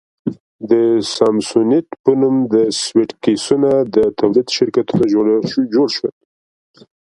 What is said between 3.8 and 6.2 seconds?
د تولید شرکتونه جوړ شول.